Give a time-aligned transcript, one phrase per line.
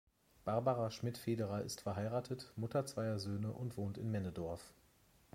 [0.45, 4.73] Barbara Schmid-Federer ist verheiratet, Mutter zweier Söhne und wohnt in Männedorf.